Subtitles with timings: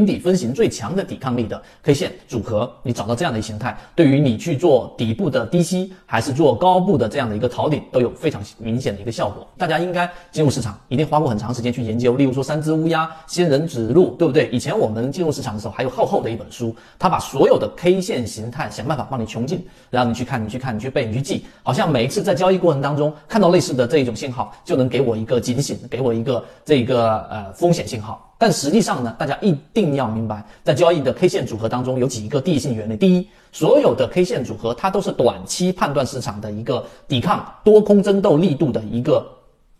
[0.00, 9.46] 顶底分型最强的抵抗力的 K 线组合，你找到这样的形态，对于你去做底部的低吸，还是做高部的这样的一个逃顶，都有非常明显的一个效果。
[9.58, 14.48] 大家应该进入市场，一定花过很长时间去研究，例如说三只乌鸦、仙人指路，对不对？
[14.48, 28.29] 以前我们进入市场的时候，还有厚厚的一本书，它把所有的 K 线形态想办法帮你穷尽，然后你去看，你去看，你去背，你去记，好像每一次在交易过程当中看到类似的这一种信号，就能给我一个警醒，给我一个这个呃风险信号。
[28.40, 32.96] 但实际上呢，大家一定要明白，在交易的 K 线组合当中有几个第一性原理。
[32.96, 39.30] 第一，所有的 K 线组合它都是短期判断市场的一个抵抗多空争斗力度的一个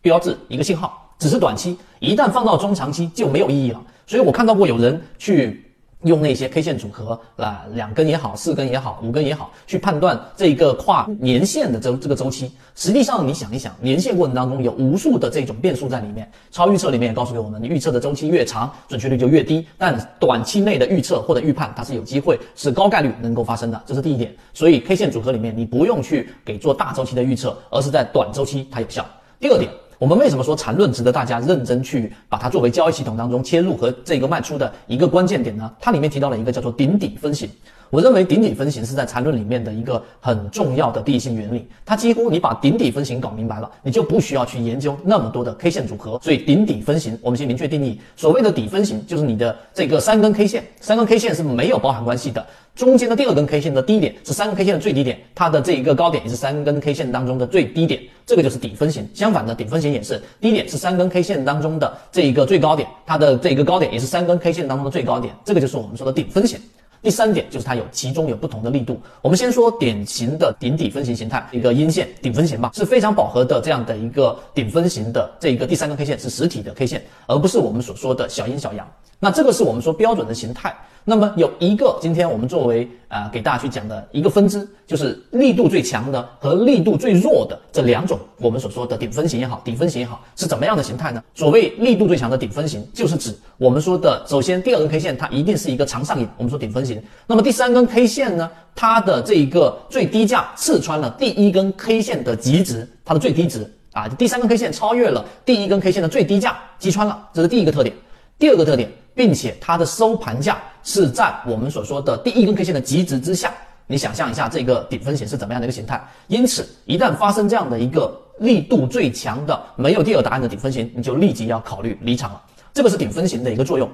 [0.03, 3.83] 标志、一个信号，只是短期，一旦放到中长期就没有意义了。
[4.07, 5.65] 所以我看到过有人去。
[6.05, 12.51] 用那些 K 线组合啊，两根也好，四根也好，五根也好，去判断这个跨年线的这这个周期。
[12.75, 16.31] 实际上，你想一想，年线过程当中有无数的这种变数在里面。
[16.51, 19.67] 超预测里面也告诉给我们，你预测的周期越长，准确率就越低。
[19.77, 24.35] 但短期内的预测或者预判，它是有机会，是高概率能够发生的，这是第一点。
[24.55, 29.05] 所以 K 线组合里面，你不用去给做大周期的预测，而是在短周期它有效。
[29.39, 29.71] 第二点。
[30.01, 35.71] 我们为什么说缠论值得大家认真去把它作为交易系统当中切入和这个卖出的一个关键点呢？
[35.79, 37.47] 它里面提到了一个叫做顶底分型。
[37.91, 41.67] 我认为顶底分型是在缠论里面的一个很重要的第一性原理。
[41.85, 46.17] 它几乎你把顶底分型搞明白了，你就不需要去研究那么多的 K 线组合。
[46.23, 52.47] 所以顶底分型，我们先明确定义，所谓的底分型就是你的这个三根 K 线，三根 K 线是没有包含关系的。
[52.77, 59.05] 中间的第二根 K 线的低点是三根 K 线的最低点，它的这一个高点也是三根 K 线当中的最低点，这个就是底分型。
[59.13, 66.61] 相反的，顶分型也是低点是三根 K 线当中的这一个最高点，它的这一个高点也是三根 K 线当中的最高点，这个就是我们说的顶分型。
[67.03, 69.01] 第三点就是它有其中有不同的力度。
[69.23, 78.87] 我们先说典型的顶底分型形态，一个阴线顶分型吧，是非常饱和的这样的一个顶分型的这一个第三根 K 线是实体的 K 线，而不是我们所说的小阴小阳。
[79.23, 80.75] 那这个是我们说标准的形态。
[81.05, 91.23] 那么有一个，今天我们作为啊给大家去讲的一个分支，就是力度最强的和力度最弱的这两种，我们所说的顶分型也好，底分型也好，是怎么样的形态呢？
[91.35, 97.03] 所谓力度最强的顶分型，就是指我们说的，首先第二根 K 线它一定是一个长上影，我们说顶分型。
[97.27, 107.97] 那么第三根 K 线呢，它的这一个最低价刺穿了第一根 K 线的极值，它的最低值啊，第三根 K 线超越了第一根 K 线的最低价，击穿了，这是第一个特点。
[108.41, 113.53] 第二个特点，并且它的收盘价是在我们所说的第一根 K 线的极值之下。
[113.87, 116.03] 你想象一下这个顶分型是怎么样的一个形态？
[116.29, 122.43] 因此，一旦发生这样的一个力度最强的没有第二答案的顶分型，你就立即要考虑离场了。
[122.73, 123.87] 这个是顶分型的一个作用。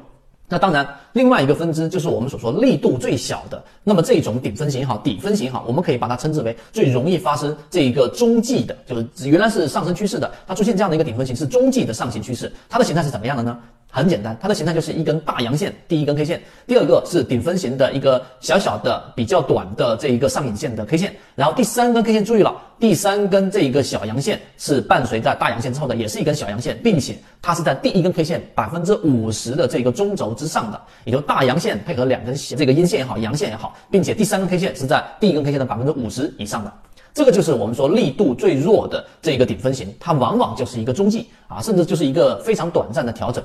[0.49, 3.61] 那当然，另外一个分支就是我们所说力度最小的。
[3.83, 12.53] 那么这种顶分型也好，底分型也好，我们可以把它称之为最容易发生这一个中继的，就是原来是上升趋势的，它出现这样的一个顶分型是中继的上行趋势。
[12.69, 13.59] 它的形态是怎么样的呢？
[13.97, 36.71] 很简单，它的形态就是一根大阳线，第一根 K 线，第二个是顶分型的一个小小的、比较短的这一个上影线的 K 线，然后第三根 K 线，注意了，第三根这一个小阳线是伴随在大阳线之后的，也是一根小阳线，并且它是在第一根 K 线百分之五十的这个中轴之上的，也就大阳线配合两根这个阴线也好，阳线也好，并且第三根 K 线是在第一根 K 线的百分之五十以上的。
[37.15, 43.43] 这个就是我们说力度最弱的这个顶分型，它往往就是一个中继啊，甚至就是一个非常短暂的调整。